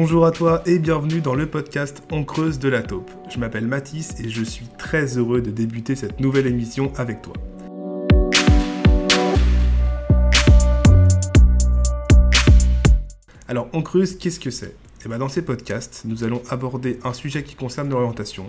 Bonjour 0.00 0.26
à 0.26 0.30
toi 0.30 0.62
et 0.64 0.78
bienvenue 0.78 1.20
dans 1.20 1.34
le 1.34 1.50
podcast 1.50 2.04
On 2.12 2.22
creuse 2.22 2.60
de 2.60 2.68
la 2.68 2.84
taupe. 2.84 3.10
Je 3.28 3.40
m'appelle 3.40 3.66
Mathis 3.66 4.14
et 4.20 4.28
je 4.28 4.44
suis 4.44 4.68
très 4.78 5.18
heureux 5.18 5.42
de 5.42 5.50
débuter 5.50 5.96
cette 5.96 6.20
nouvelle 6.20 6.46
émission 6.46 6.92
avec 6.94 7.20
toi. 7.20 7.32
Alors 13.48 13.68
On 13.72 13.82
creuse, 13.82 14.16
qu'est-ce 14.16 14.38
que 14.38 14.52
c'est? 14.52 14.76
Et 15.04 15.08
bien 15.08 15.18
Dans 15.18 15.28
ces 15.28 15.42
podcasts, 15.42 16.02
nous 16.04 16.22
allons 16.22 16.42
aborder 16.48 17.00
un 17.02 17.12
sujet 17.12 17.42
qui 17.42 17.56
concerne 17.56 17.90
l'orientation, 17.90 18.46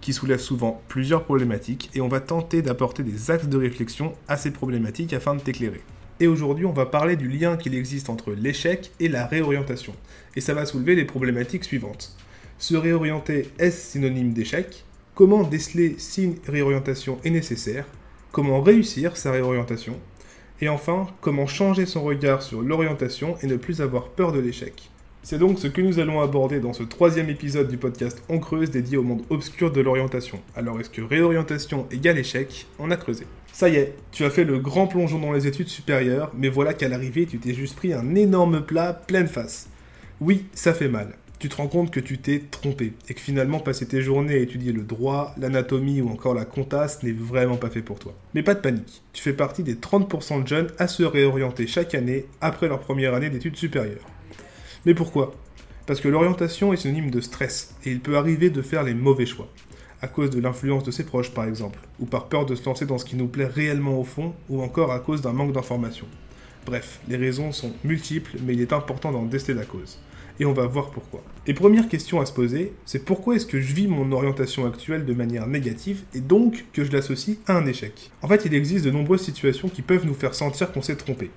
qui 0.00 0.12
soulève 0.12 0.38
souvent 0.38 0.82
plusieurs 0.86 1.24
problématiques 1.24 1.90
et 1.94 2.00
on 2.00 2.06
va 2.06 2.20
tenter 2.20 2.62
d'apporter 2.62 3.02
des 3.02 3.32
axes 3.32 3.48
de 3.48 3.58
réflexion 3.58 4.14
à 4.28 4.36
ces 4.36 4.52
problématiques 4.52 5.14
afin 5.14 5.34
de 5.34 5.40
t'éclairer. 5.40 5.82
Et 6.22 6.28
aujourd'hui, 6.28 6.66
on 6.66 6.72
va 6.72 6.86
parler 6.86 7.16
du 7.16 7.26
lien 7.26 7.56
qu'il 7.56 7.74
existe 7.74 8.08
entre 8.08 8.30
l'échec 8.30 8.92
et 9.00 9.08
la 9.08 9.26
réorientation. 9.26 9.92
Et 10.36 10.40
ça 10.40 10.54
va 10.54 10.66
soulever 10.66 10.94
les 10.94 11.04
problématiques 11.04 11.64
suivantes. 11.64 12.16
Se 12.58 12.76
réorienter, 12.76 13.50
est-ce 13.58 13.90
synonyme 13.90 14.32
d'échec? 14.32 14.84
Comment 15.16 15.42
déceler 15.42 15.96
si 15.98 16.22
une 16.22 16.36
réorientation 16.46 17.18
est 17.24 17.30
nécessaire? 17.30 17.86
Comment 18.30 18.62
réussir 18.62 19.16
sa 19.16 19.32
réorientation? 19.32 19.98
Et 20.60 20.68
enfin, 20.68 21.08
comment 21.20 21.48
changer 21.48 21.86
son 21.86 22.04
regard 22.04 22.42
sur 22.42 22.62
l'orientation 22.62 23.36
et 23.42 23.48
ne 23.48 23.56
plus 23.56 23.80
avoir 23.80 24.10
peur 24.10 24.30
de 24.30 24.38
l'échec? 24.38 24.91
C'est 25.24 25.38
donc 25.38 25.60
ce 25.60 25.68
que 25.68 25.80
nous 25.80 26.00
allons 26.00 26.20
aborder 26.20 26.58
dans 26.58 26.72
ce 26.72 26.82
troisième 26.82 27.30
épisode 27.30 27.68
du 27.68 27.76
podcast 27.76 28.24
On 28.28 28.40
creuse 28.40 28.72
dédié 28.72 28.96
au 28.96 29.04
monde 29.04 29.22
obscur 29.30 29.70
de 29.70 29.80
l'orientation. 29.80 30.40
Alors 30.56 30.80
est-ce 30.80 30.90
que 30.90 31.00
réorientation 31.00 31.86
égale 31.92 32.18
échec? 32.18 32.66
On 32.80 32.90
a 32.90 32.96
creusé. 32.96 33.24
Ça 33.52 33.68
y 33.68 33.76
est, 33.76 33.94
tu 34.10 34.24
as 34.24 34.30
fait 34.30 34.42
le 34.42 34.58
grand 34.58 34.88
plongeon 34.88 35.20
dans 35.20 35.32
les 35.32 35.46
études 35.46 35.68
supérieures, 35.68 36.32
mais 36.36 36.48
voilà 36.48 36.74
qu'à 36.74 36.88
l'arrivée 36.88 37.26
tu 37.26 37.38
t'es 37.38 37.54
juste 37.54 37.76
pris 37.76 37.92
un 37.92 38.16
énorme 38.16 38.62
plat 38.62 38.92
pleine 38.92 39.28
face. 39.28 39.68
Oui, 40.20 40.46
ça 40.54 40.74
fait 40.74 40.88
mal. 40.88 41.14
Tu 41.38 41.48
te 41.48 41.56
rends 41.56 41.68
compte 41.68 41.92
que 41.92 42.00
tu 42.00 42.18
t'es 42.18 42.42
trompé 42.50 42.92
et 43.08 43.14
que 43.14 43.20
finalement 43.20 43.60
passer 43.60 43.86
tes 43.86 44.02
journées 44.02 44.34
à 44.34 44.38
étudier 44.38 44.72
le 44.72 44.82
droit, 44.82 45.34
l'anatomie 45.38 46.00
ou 46.00 46.08
encore 46.08 46.34
la 46.34 46.44
comptasse 46.44 47.02
n'est 47.04 47.12
vraiment 47.12 47.56
pas 47.56 47.70
fait 47.70 47.82
pour 47.82 48.00
toi. 48.00 48.14
Mais 48.34 48.42
pas 48.42 48.54
de 48.54 48.60
panique, 48.60 49.02
tu 49.12 49.22
fais 49.22 49.32
partie 49.32 49.62
des 49.62 49.74
30% 49.74 50.42
de 50.42 50.48
jeunes 50.48 50.70
à 50.78 50.88
se 50.88 51.04
réorienter 51.04 51.68
chaque 51.68 51.94
année 51.94 52.26
après 52.40 52.66
leur 52.66 52.80
première 52.80 53.14
année 53.14 53.30
d'études 53.30 53.56
supérieures. 53.56 54.06
Mais 54.84 54.94
pourquoi? 54.94 55.32
Parce 55.86 56.00
que 56.00 56.08
l'orientation 56.08 56.72
est 56.72 56.76
synonyme 56.76 57.10
de 57.10 57.20
stress, 57.20 57.76
et 57.84 57.90
il 57.90 58.00
peut 58.00 58.16
arriver 58.16 58.50
de 58.50 58.62
faire 58.62 58.82
les 58.82 58.94
mauvais 58.94 59.26
choix, 59.26 59.48
à 60.00 60.08
cause 60.08 60.30
de 60.30 60.40
l'influence 60.40 60.82
de 60.82 60.90
ses 60.90 61.04
proches 61.04 61.30
par 61.30 61.44
exemple, 61.44 61.78
ou 62.00 62.06
par 62.06 62.26
peur 62.28 62.46
de 62.46 62.56
se 62.56 62.64
lancer 62.64 62.86
dans 62.86 62.98
ce 62.98 63.04
qui 63.04 63.14
nous 63.14 63.28
plaît 63.28 63.46
réellement 63.46 64.00
au 64.00 64.04
fond, 64.04 64.34
ou 64.48 64.60
encore 64.60 64.90
à 64.90 64.98
cause 64.98 65.22
d'un 65.22 65.32
manque 65.32 65.52
d'information. 65.52 66.06
Bref, 66.66 67.00
les 67.08 67.16
raisons 67.16 67.52
sont 67.52 67.72
multiples, 67.84 68.38
mais 68.44 68.54
il 68.54 68.60
est 68.60 68.72
important 68.72 69.12
d'en 69.12 69.24
déceler 69.24 69.54
la 69.54 69.64
cause. 69.64 69.98
Et 70.40 70.44
on 70.44 70.52
va 70.52 70.66
voir 70.66 70.90
pourquoi. 70.90 71.22
Et 71.46 71.54
première 71.54 71.88
question 71.88 72.20
à 72.20 72.26
se 72.26 72.32
poser, 72.32 72.72
c'est 72.84 73.04
pourquoi 73.04 73.36
est-ce 73.36 73.46
que 73.46 73.60
je 73.60 73.74
vis 73.74 73.86
mon 73.86 74.10
orientation 74.12 74.66
actuelle 74.66 75.04
de 75.04 75.14
manière 75.14 75.46
négative 75.46 76.02
et 76.14 76.20
donc 76.20 76.64
que 76.72 76.84
je 76.84 76.90
l'associe 76.90 77.36
à 77.46 77.56
un 77.56 77.66
échec? 77.66 78.10
En 78.22 78.28
fait, 78.28 78.44
il 78.46 78.54
existe 78.54 78.84
de 78.84 78.90
nombreuses 78.90 79.22
situations 79.22 79.68
qui 79.68 79.82
peuvent 79.82 80.06
nous 80.06 80.14
faire 80.14 80.34
sentir 80.34 80.72
qu'on 80.72 80.82
s'est 80.82 80.96
trompé. 80.96 81.30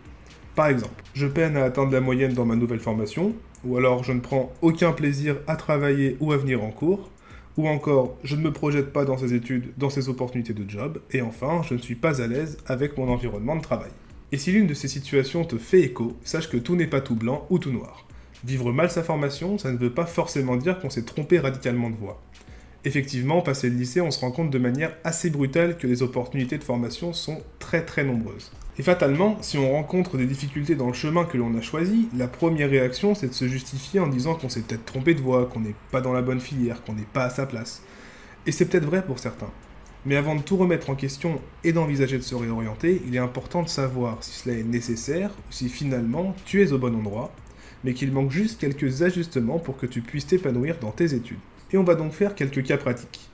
Par 0.56 0.68
exemple, 0.68 1.04
je 1.14 1.28
peine 1.28 1.58
à 1.58 1.66
atteindre 1.66 1.92
la 1.92 2.00
moyenne 2.00 2.34
dans 2.34 2.46
ma 2.46 2.56
nouvelle 2.56 2.80
formation, 2.80 3.36
ou 3.66 3.76
alors 3.76 4.06
je 4.06 4.14
ne 4.14 4.22
prends 4.22 4.54
aucun 4.62 4.94
plaisir 4.94 5.36
à 5.48 5.58
travailler 5.58 6.16
ou 6.22 6.32
à 6.32 6.38
venir 6.38 6.64
en 6.64 6.72
cours, 6.72 7.12
ou 7.58 7.68
encore 7.68 8.18
je 8.24 8.38
ne 8.38 8.42
me 8.42 8.54
projette 8.54 8.94
pas 8.94 9.04
dans 9.04 9.18
ces 9.18 9.34
études, 9.34 9.74
dans 9.78 9.90
ces 9.90 10.08
opportunités 10.08 10.54
de 10.54 10.70
job, 10.70 11.02
et 11.12 11.22
enfin 11.22 11.62
je 11.68 11.74
ne 11.74 11.80
suis 11.80 11.96
pas 11.96 12.22
à 12.22 12.28
l'aise 12.28 12.58
avec 12.68 12.98
mon 12.98 13.10
environnement 13.10 13.58
de 13.58 13.62
travail. 13.62 13.92
Et 14.32 14.38
si 14.38 14.54
l'une 14.54 14.68
de 14.68 14.74
ces 14.74 14.88
situations 14.88 15.44
te 15.44 15.58
fait 15.58 15.82
écho, 15.82 16.16
sache 16.24 16.50
que 16.50 16.58
tout 16.58 16.78
n'est 16.78 16.88
pas 16.88 17.02
tout 17.02 17.16
blanc 17.16 17.46
ou 17.50 17.60
tout 17.60 17.72
noir. 17.72 18.08
Vivre 18.46 18.72
mal 18.72 18.90
sa 18.90 19.04
formation, 19.04 19.58
ça 19.58 19.74
ne 19.74 19.78
veut 19.78 19.94
pas 19.94 20.06
forcément 20.06 20.56
dire 20.56 20.80
qu'on 20.80 20.90
s'est 20.90 21.04
trompé 21.04 21.38
radicalement 21.38 21.90
de 21.90 21.96
voie. 21.96 22.22
Effectivement, 22.86 23.42
passé 23.42 23.70
le 23.70 23.76
lycée, 23.76 24.00
on 24.00 24.12
se 24.12 24.20
rend 24.20 24.32
compte 24.32 24.52
de 24.52 24.60
manière 24.60 24.96
assez 25.04 25.32
brutale 25.32 25.78
que 25.78 25.88
les 25.88 26.04
opportunités 26.04 26.58
de 26.58 26.64
formation 26.64 27.14
sont 27.14 27.42
très 27.66 28.04
nombreuses. 28.04 28.52
Et 28.78 28.84
fatalement, 28.84 29.38
si 29.42 29.58
on 29.58 29.72
rencontre 29.72 30.18
des 30.18 30.26
difficultés 30.26 30.76
dans 30.76 30.88
le 30.88 30.94
chemin 30.94 31.24
que 31.24 31.38
l'on 31.38 31.56
a 31.56 31.62
choisi, 31.62 32.10
la 32.16 32.28
première 32.28 32.70
réaction 32.70 33.16
c'est 33.16 33.30
de 33.30 33.34
se 33.34 33.48
justifier 33.48 34.00
en 34.00 34.08
disant 34.08 34.36
qu'on 34.36 34.50
s'est 34.50 34.62
peut-être 34.62 34.86
trompé 34.86 35.14
de 35.14 35.22
voie, 35.22 35.46
qu'on 35.46 35.62
n'est 35.62 35.76
pas 35.92 36.02
dans 36.02 36.14
la 36.14 36.22
bonne 36.22 36.42
filière, 36.42 36.84
qu'on 36.84 36.94
n'est 36.94 37.04
pas 37.04 37.24
à 37.24 37.30
sa 37.30 37.46
place. 37.46 37.82
Et 38.46 38.52
c'est 38.52 38.66
peut-être 38.66 38.86
vrai 38.86 39.04
pour 39.06 39.20
certains. 39.20 39.52
Mais 40.06 40.18
avant 40.18 40.36
de 40.36 40.42
tout 40.42 40.58
remettre 40.58 40.90
en 40.90 40.96
question 40.96 41.42
et 41.64 41.74
d'envisager 41.74 42.18
de 42.18 42.24
se 42.24 42.36
réorienter, 42.36 43.02
il 43.08 43.16
est 43.16 43.20
important 43.20 43.64
de 43.64 43.70
savoir 43.70 44.24
si 44.24 44.32
cela 44.40 44.56
est 44.56 44.64
nécessaire 44.64 45.32
ou 45.32 45.52
si 45.52 45.68
finalement 45.68 46.36
tu 46.46 46.62
es 46.62 46.74
au 46.74 46.78
bon 46.78 46.96
endroit, 46.96 47.34
mais 47.84 47.94
qu'il 47.94 48.12
manque 48.12 48.32
juste 48.32 48.60
quelques 48.60 49.02
ajustements 49.02 49.58
pour 49.58 49.78
que 49.78 49.86
tu 49.86 50.02
puisses 50.02 50.28
t'épanouir 50.28 50.78
dans 50.80 50.92
tes 50.92 51.14
études. 51.14 51.40
Et 51.72 51.78
on 51.78 51.84
va 51.84 51.96
donc 51.96 52.12
faire 52.12 52.36
quelques 52.36 52.64
cas 52.64 52.78
pratiques. 52.78 53.30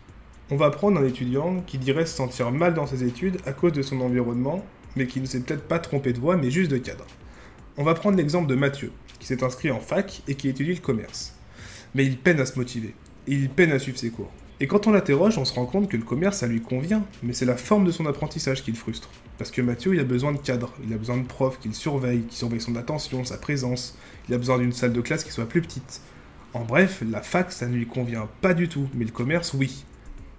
On 0.51 0.57
va 0.57 0.69
prendre 0.69 0.99
un 0.99 1.05
étudiant 1.05 1.61
qui 1.65 1.77
dirait 1.77 2.05
se 2.05 2.15
sentir 2.15 2.51
mal 2.51 2.73
dans 2.73 2.85
ses 2.85 3.03
études 3.03 3.37
à 3.45 3.53
cause 3.53 3.71
de 3.71 3.81
son 3.81 4.01
environnement 4.01 4.63
mais 4.95 5.07
qui 5.07 5.21
ne 5.21 5.25
s'est 5.25 5.41
peut-être 5.41 5.67
pas 5.67 5.79
trompé 5.79 6.13
de 6.13 6.19
voie, 6.19 6.37
mais 6.37 6.51
juste 6.51 6.71
de 6.71 6.77
cadre. 6.77 7.05
On 7.77 7.83
va 7.83 7.93
prendre 7.93 8.17
l'exemple 8.17 8.47
de 8.47 8.55
Mathieu, 8.55 8.91
qui 9.19 9.27
s'est 9.27 9.43
inscrit 9.43 9.71
en 9.71 9.79
fac 9.79 10.21
et 10.27 10.35
qui 10.35 10.49
étudie 10.49 10.73
le 10.73 10.81
commerce. 10.81 11.35
Mais 11.95 12.05
il 12.05 12.17
peine 12.17 12.39
à 12.39 12.45
se 12.45 12.57
motiver, 12.57 12.93
et 13.27 13.33
il 13.33 13.49
peine 13.49 13.71
à 13.71 13.79
suivre 13.79 13.97
ses 13.97 14.09
cours. 14.09 14.31
Et 14.59 14.67
quand 14.67 14.85
on 14.85 14.91
l'interroge, 14.91 15.37
on 15.37 15.45
se 15.45 15.53
rend 15.53 15.65
compte 15.65 15.89
que 15.89 15.97
le 15.97 16.03
commerce, 16.03 16.37
ça 16.37 16.47
lui 16.47 16.61
convient, 16.61 17.03
mais 17.23 17.33
c'est 17.33 17.45
la 17.45 17.57
forme 17.57 17.85
de 17.85 17.91
son 17.91 18.05
apprentissage 18.05 18.63
qui 18.63 18.71
le 18.71 18.77
frustre. 18.77 19.09
Parce 19.37 19.49
que 19.49 19.61
Mathieu, 19.61 19.95
il 19.95 19.99
a 19.99 20.03
besoin 20.03 20.33
de 20.33 20.37
cadre, 20.37 20.73
il 20.85 20.93
a 20.93 20.97
besoin 20.97 21.17
de 21.17 21.25
profs 21.25 21.59
qui 21.59 21.67
le 21.67 21.73
surveillent, 21.73 22.23
qui 22.23 22.35
surveillent 22.35 22.61
son 22.61 22.75
attention, 22.75 23.25
sa 23.25 23.37
présence, 23.37 23.97
il 24.29 24.35
a 24.35 24.37
besoin 24.37 24.59
d'une 24.59 24.71
salle 24.71 24.93
de 24.93 25.01
classe 25.01 25.23
qui 25.23 25.31
soit 25.31 25.47
plus 25.47 25.61
petite. 25.61 26.01
En 26.53 26.63
bref, 26.63 27.01
la 27.09 27.21
fac, 27.21 27.51
ça 27.51 27.65
ne 27.65 27.75
lui 27.75 27.87
convient 27.87 28.27
pas 28.41 28.53
du 28.53 28.67
tout, 28.67 28.87
mais 28.93 29.05
le 29.05 29.11
commerce, 29.11 29.53
oui. 29.53 29.85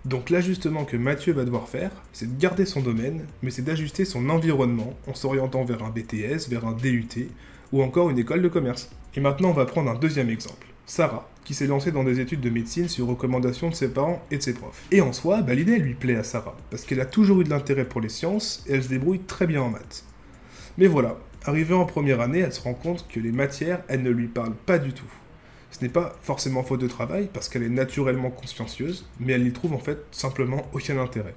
Donc 0.05 0.31
l'ajustement 0.31 0.85
que 0.85 0.97
Mathieu 0.97 1.33
va 1.33 1.45
devoir 1.45 1.69
faire, 1.69 1.91
c'est 2.13 2.37
de 2.37 2.41
garder 2.41 2.67
son 2.67 2.81
domaine, 2.81 3.25
mais 3.43 3.51
c'est 3.51 3.63
d'ajuster 3.63 4.05
son 4.05 4.31
environnement 4.31 4.95
en 5.07 5.15
s'orientant 5.15 5.65
vers 5.65 5.85
un 5.85 5.91
BTS, 5.91 6.49
vers 6.49 6.67
un 6.67 6.73
DUT 6.73 7.29
ou 7.73 7.83
encore 7.83 8.11
une 8.11 8.19
école 8.19 8.43
de 8.43 8.49
commerce. 8.49 8.91
Et 9.15 9.21
maintenant 9.21 9.51
on 9.51 9.55
va 9.55 9.65
prendre 9.65 9.91
un 9.91 9.95
deuxième 9.95 10.29
exemple. 10.29 10.67
Sarah, 10.87 11.31
qui 11.45 11.55
s'est 11.55 11.69
lancée 11.69 11.93
dans 11.93 12.03
des 12.03 12.19
études 12.19 12.41
de 12.41 12.51
médecine 12.51 12.89
sur 12.89 13.07
recommandation 13.07 13.71
de 13.71 13.75
ses 13.75 13.89
parents 13.89 14.21
et 14.33 14.39
de 14.39 14.43
ses 14.43 14.55
profs. 14.55 14.83
Et 14.91 15.01
en 15.01 15.13
soi, 15.13 15.41
bah, 15.43 15.55
l'idée 15.55 15.79
lui 15.79 15.95
plaît 15.95 16.17
à 16.17 16.25
Sarah, 16.25 16.57
parce 16.71 16.85
qu'elle 16.85 17.01
a 17.01 17.07
toujours 17.07 17.41
eu 17.41 17.45
de 17.45 17.51
l'intérêt 17.51 17.85
pour 17.85 18.01
les 18.01 18.09
sciences 18.09 18.65
et 18.67 18.75
elle 18.75 18.83
se 18.83 18.89
débrouille 18.89 19.21
très 19.21 19.47
bien 19.47 19.63
en 19.63 19.71
maths. 19.71 20.05
Mais 20.79 20.89
voilà, 20.89 21.17
arrivée 21.45 21.75
en 21.75 21.87
première 21.87 22.21
année, 22.21 22.41
elle 22.41 22.53
se 22.53 22.61
rend 22.61 22.75
compte 22.75 23.07
que 23.09 23.21
les 23.21 23.33
matières, 23.33 23.83
elles 23.87 24.03
ne 24.03 24.11
lui 24.11 24.27
parlent 24.27 24.57
pas 24.67 24.79
du 24.79 24.93
tout. 24.93 25.11
Ce 25.73 25.83
n'est 25.83 25.91
pas 25.91 26.17
forcément 26.23 26.63
faute 26.63 26.81
de 26.81 26.87
travail, 26.87 27.29
parce 27.33 27.49
qu'elle 27.49 27.65
est 27.65 27.69
naturellement 27.69 28.31
consciencieuse, 28.31 29.07
mais 29.19 29.33
elle 29.33 29.43
n'y 29.43 29.53
trouve 29.53 29.73
en 29.73 29.79
fait 29.79 29.99
simplement 30.13 30.67
aucun 30.73 30.99
intérêt. 30.99 31.35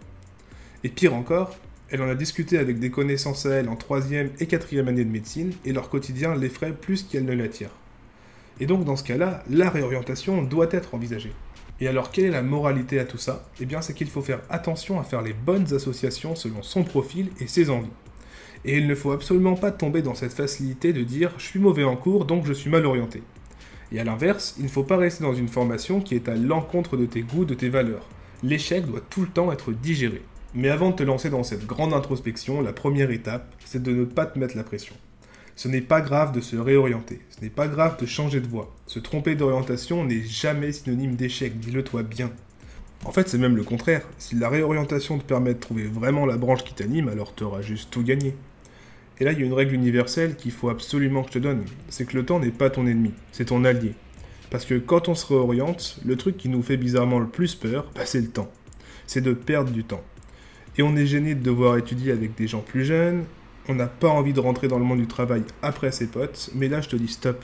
Et 0.84 0.90
pire 0.90 1.16
encore, 1.16 1.58
elle 1.90 2.02
en 2.02 2.10
a 2.10 2.16
discuté 2.16 2.58
avec 2.58 2.80
des 2.80 2.92
connaissances 2.92 3.46
à 3.46 3.56
elle 3.56 3.70
en 3.70 3.76
troisième 3.76 4.30
et 4.40 4.46
quatrième 4.46 4.88
année 4.88 5.06
de 5.06 5.10
médecine, 5.10 5.54
et 5.64 5.74
leur 5.74 5.90
quotidien 5.90 6.36
l'effraie 6.36 6.74
plus 6.74 7.04
qu'elle 7.04 7.26
ne 7.26 7.34
l'attire. 7.34 7.72
Et 8.60 8.66
donc 8.66 8.84
dans 8.86 8.96
ce 8.96 9.04
cas-là, 9.04 9.44
la 9.50 9.70
réorientation 9.70 10.44
doit 10.44 10.70
être 10.72 10.94
envisagée. 10.94 11.34
Et 11.80 11.88
alors 11.88 12.12
quelle 12.12 12.26
est 12.26 12.32
la 12.32 12.42
moralité 12.42 13.00
à 13.00 13.06
tout 13.06 13.18
ça? 13.18 13.46
Eh 13.60 13.66
bien 13.66 13.82
c'est 13.82 13.94
qu'il 13.94 14.10
faut 14.10 14.22
faire 14.22 14.42
attention 14.50 15.00
à 15.00 15.04
faire 15.04 15.22
les 15.22 15.34
bonnes 15.34 15.74
associations 15.74 16.36
selon 16.36 16.62
son 16.62 16.84
profil 16.84 17.30
et 17.40 17.48
ses 17.48 17.70
envies. 17.70 17.90
Et 18.64 18.78
il 18.78 18.88
ne 18.88 18.96
faut 18.96 19.12
absolument 19.12 19.56
pas 19.56 19.72
tomber 19.72 20.02
dans 20.02 20.16
cette 20.16 20.34
facilité 20.34 20.94
de 20.94 21.04
dire 21.04 21.34
je 21.38 21.46
suis 21.46 21.60
mauvais 21.60 21.84
en 21.84 21.96
cours 21.96 22.26
donc 22.26 22.46
je 22.46 22.54
suis 22.54 22.70
mal 22.70 22.86
orienté. 22.86 23.24
Et 23.92 24.00
à 24.00 24.04
l'inverse, 24.04 24.56
il 24.58 24.64
ne 24.64 24.70
faut 24.70 24.84
pas 24.84 24.98
rester 24.98 25.24
dans 25.24 25.34
une 25.34 25.48
formation 25.48 26.02
qui 26.02 26.16
est 26.16 26.30
à 26.30 26.36
l'encontre 26.36 26.98
de 26.98 27.06
tes 27.06 27.22
goûts, 27.22 27.46
de 27.46 27.54
tes 27.54 27.70
valeurs. 27.70 28.08
L'échec 28.44 28.86
doit 28.86 29.02
tout 29.10 29.22
le 29.22 29.28
temps 29.28 29.52
être 29.52 29.72
digéré. 29.72 30.22
Mais 30.54 30.70
avant 30.70 30.92
de 30.92 30.96
te 30.96 31.04
lancer 31.04 31.30
dans 31.30 31.44
cette 31.44 31.66
grande 31.66 31.94
introspection, 31.94 32.62
la 32.62 32.74
première 32.74 33.12
étape, 33.12 33.54
c'est 33.66 33.84
de 33.84 33.92
ne 33.92 34.06
pas 34.06 34.26
te 34.26 34.40
mettre 34.40 34.56
la 34.56 34.64
pression. 34.64 34.96
Ce 35.58 35.68
n'est 35.68 35.82
pas 35.82 36.02
grave 36.02 36.34
de 36.34 36.42
se 36.42 36.58
réorienter, 36.58 37.22
ce 37.30 37.42
n'est 37.42 37.50
pas 37.50 37.68
grave 37.68 37.98
de 38.00 38.06
changer 38.06 38.42
de 38.42 38.48
voie. 38.48 38.74
Se 38.88 39.00
tromper 39.00 39.36
d'orientation 39.36 40.04
n'est 40.04 40.24
jamais 40.24 40.72
synonyme 40.74 41.16
d'échec, 41.16 41.60
dis-le 41.60 41.84
toi 41.84 42.04
bien. 42.04 42.32
En 43.06 43.12
fait, 43.12 43.30
c'est 43.30 43.38
même 43.38 43.56
le 43.56 43.64
contraire. 43.64 44.06
Si 44.18 44.36
la 44.36 44.50
réorientation 44.50 45.18
te 45.18 45.24
permet 45.24 45.54
de 45.54 45.60
trouver 45.60 45.84
vraiment 45.84 46.26
la 46.26 46.38
branche 46.38 46.64
qui 46.64 46.74
t'anime, 46.74 47.08
alors 47.08 47.36
tu 47.36 47.44
auras 47.44 47.62
juste 47.62 47.90
tout 47.92 48.04
gagné. 48.04 48.36
Et 49.20 49.24
là, 49.24 49.32
il 49.32 49.40
y 49.40 49.44
a 49.44 49.46
une 49.46 49.54
règle 49.54 49.74
universelle 49.74 50.36
qu'il 50.36 50.52
faut 50.52 50.70
absolument 50.70 51.24
que 51.24 51.30
je 51.30 51.34
te 51.34 51.40
donne. 51.40 51.64
C'est 51.90 52.06
que 52.06 52.18
le 52.18 52.26
temps 52.26 52.40
n'est 52.40 52.52
pas 52.52 52.70
ton 52.70 52.86
ennemi, 52.86 53.14
c'est 53.32 53.46
ton 53.46 53.64
allié. 53.64 53.94
Parce 54.50 54.66
que 54.66 54.76
quand 54.76 55.10
on 55.10 55.16
se 55.16 55.26
réoriente, 55.26 56.00
le 56.06 56.16
truc 56.16 56.38
qui 56.38 56.50
nous 56.50 56.62
fait 56.62 56.78
bizarrement 56.78 57.20
le 57.20 57.28
plus 57.28 57.56
peur, 57.56 57.90
bah, 57.96 58.06
c'est 58.06 58.22
le 58.22 58.28
temps. 58.28 58.52
C'est 59.08 59.22
de 59.22 59.34
perdre 59.34 59.72
du 59.72 59.84
temps. 59.84 60.04
Et 60.78 60.84
on 60.84 60.96
est 60.96 61.06
gêné 61.06 61.36
de 61.36 61.42
devoir 61.42 61.78
étudier 61.78 62.12
avec 62.12 62.36
des 62.36 62.48
gens 62.48 62.60
plus 62.60 62.84
jeunes, 62.84 63.24
on 63.68 63.76
n'a 63.76 63.88
pas 63.88 64.10
envie 64.10 64.34
de 64.34 64.40
rentrer 64.40 64.68
dans 64.68 64.78
le 64.78 64.86
monde 64.86 65.00
du 65.00 65.08
travail 65.08 65.44
après 65.62 65.92
ses 65.92 66.08
potes, 66.08 66.52
mais 66.54 66.68
là 66.68 66.82
je 66.82 66.90
te 66.90 66.96
dis 66.96 67.08
stop. 67.08 67.44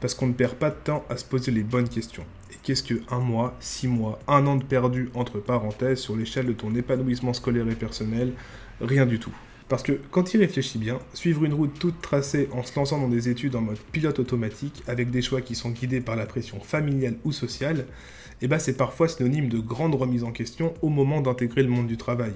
Parce 0.00 0.14
qu'on 0.14 0.26
ne 0.26 0.32
perd 0.34 0.54
pas 0.54 0.68
de 0.68 0.76
temps 0.76 1.04
à 1.08 1.16
se 1.16 1.24
poser 1.24 1.50
les 1.50 1.62
bonnes 1.62 1.88
questions. 1.88 2.24
Et 2.52 2.56
qu'est-ce 2.62 2.82
que 2.82 3.00
un 3.10 3.20
mois, 3.20 3.56
six 3.60 3.88
mois, 3.88 4.18
un 4.28 4.46
an 4.46 4.56
de 4.56 4.64
perdu 4.64 5.10
entre 5.14 5.38
parenthèses 5.38 6.00
sur 6.00 6.14
l'échelle 6.14 6.46
de 6.46 6.52
ton 6.52 6.74
épanouissement 6.74 7.32
scolaire 7.32 7.68
et 7.68 7.74
personnel? 7.74 8.32
Rien 8.82 9.06
du 9.06 9.18
tout. 9.18 9.34
Parce 9.68 9.82
que 9.82 9.92
quand 10.10 10.34
il 10.34 10.40
réfléchit 10.40 10.78
bien, 10.78 10.98
suivre 11.14 11.44
une 11.44 11.54
route 11.54 11.78
toute 11.78 12.00
tracée 12.02 12.48
en 12.52 12.62
se 12.62 12.76
lançant 12.76 13.00
dans 13.00 13.08
des 13.08 13.30
études 13.30 13.56
en 13.56 13.62
mode 13.62 13.78
pilote 13.92 14.18
automatique, 14.18 14.82
avec 14.86 15.10
des 15.10 15.22
choix 15.22 15.40
qui 15.40 15.54
sont 15.54 15.70
guidés 15.70 16.02
par 16.02 16.16
la 16.16 16.26
pression 16.26 16.60
familiale 16.60 17.16
ou 17.24 17.32
sociale, 17.32 17.86
eh 18.42 18.48
ben 18.48 18.58
c'est 18.58 18.76
parfois 18.76 19.08
synonyme 19.08 19.48
de 19.48 19.58
grande 19.58 19.94
remise 19.94 20.22
en 20.22 20.32
question 20.32 20.74
au 20.82 20.90
moment 20.90 21.22
d'intégrer 21.22 21.62
le 21.62 21.70
monde 21.70 21.86
du 21.86 21.96
travail. 21.96 22.34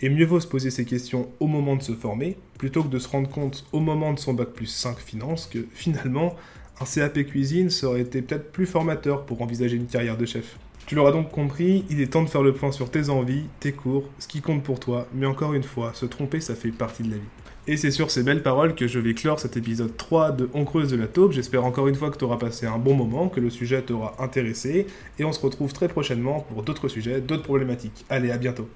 Et 0.00 0.08
mieux 0.08 0.24
vaut 0.24 0.40
se 0.40 0.46
poser 0.46 0.70
ces 0.70 0.86
questions 0.86 1.30
au 1.38 1.46
moment 1.46 1.76
de 1.76 1.82
se 1.82 1.92
former, 1.92 2.36
plutôt 2.58 2.82
que 2.82 2.88
de 2.88 2.98
se 2.98 3.08
rendre 3.08 3.28
compte 3.28 3.66
au 3.72 3.80
moment 3.80 4.14
de 4.14 4.18
son 4.18 4.32
bac 4.32 4.48
plus 4.48 4.66
5 4.66 4.98
finance 4.98 5.46
que 5.46 5.66
finalement, 5.72 6.34
un 6.80 6.84
CAP 6.86 7.24
cuisine 7.26 7.70
serait 7.70 8.04
peut-être 8.04 8.52
plus 8.52 8.66
formateur 8.66 9.26
pour 9.26 9.42
envisager 9.42 9.76
une 9.76 9.86
carrière 9.86 10.16
de 10.16 10.26
chef. 10.26 10.58
Tu 10.86 10.94
l'auras 10.94 11.12
donc 11.12 11.30
compris, 11.30 11.86
il 11.88 12.02
est 12.02 12.12
temps 12.12 12.22
de 12.22 12.28
faire 12.28 12.42
le 12.42 12.52
point 12.52 12.70
sur 12.70 12.90
tes 12.90 13.08
envies, 13.08 13.44
tes 13.58 13.72
cours, 13.72 14.04
ce 14.18 14.28
qui 14.28 14.42
compte 14.42 14.62
pour 14.62 14.78
toi, 14.78 15.06
mais 15.14 15.24
encore 15.24 15.54
une 15.54 15.62
fois, 15.62 15.92
se 15.94 16.04
tromper, 16.04 16.40
ça 16.40 16.54
fait 16.54 16.70
partie 16.70 17.02
de 17.02 17.10
la 17.10 17.16
vie. 17.16 17.22
Et 17.66 17.78
c'est 17.78 17.90
sur 17.90 18.10
ces 18.10 18.22
belles 18.22 18.42
paroles 18.42 18.74
que 18.74 18.86
je 18.86 18.98
vais 18.98 19.14
clore 19.14 19.40
cet 19.40 19.56
épisode 19.56 19.96
3 19.96 20.32
de 20.32 20.50
On 20.52 20.66
creuse 20.66 20.90
de 20.90 20.96
la 20.96 21.06
taupe. 21.06 21.32
J'espère 21.32 21.64
encore 21.64 21.88
une 21.88 21.94
fois 21.94 22.10
que 22.10 22.18
tu 22.18 22.24
auras 22.24 22.36
passé 22.36 22.66
un 22.66 22.76
bon 22.76 22.94
moment, 22.94 23.30
que 23.30 23.40
le 23.40 23.48
sujet 23.48 23.80
t'aura 23.80 24.14
intéressé, 24.22 24.86
et 25.18 25.24
on 25.24 25.32
se 25.32 25.40
retrouve 25.40 25.72
très 25.72 25.88
prochainement 25.88 26.40
pour 26.40 26.62
d'autres 26.62 26.88
sujets, 26.88 27.22
d'autres 27.22 27.44
problématiques. 27.44 28.04
Allez, 28.10 28.30
à 28.30 28.36
bientôt 28.36 28.68